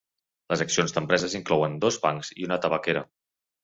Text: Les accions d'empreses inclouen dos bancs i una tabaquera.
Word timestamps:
Les 0.53 0.63
accions 0.65 0.95
d'empreses 0.95 1.37
inclouen 1.43 1.79
dos 1.87 2.03
bancs 2.09 2.35
i 2.41 2.51
una 2.51 2.63
tabaquera. 2.67 3.09